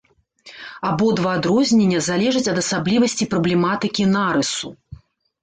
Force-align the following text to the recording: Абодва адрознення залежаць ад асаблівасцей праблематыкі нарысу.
Абодва 0.91 1.29
адрознення 1.39 1.99
залежаць 2.07 2.49
ад 2.55 2.63
асаблівасцей 2.63 3.27
праблематыкі 3.35 4.09
нарысу. 4.17 4.67